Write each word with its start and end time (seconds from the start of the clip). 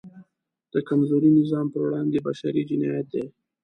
د 0.73 0.75
کمزوري 0.89 1.29
نظام 1.39 1.65
پر 1.73 1.81
وړاندې 1.85 2.23
بشری 2.27 2.63
جنایت 2.69 3.05
دی. 3.13 3.25